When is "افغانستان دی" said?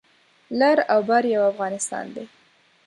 1.51-2.23